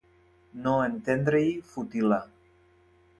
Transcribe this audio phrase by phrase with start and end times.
[0.67, 2.21] No entendre-hi futil·la.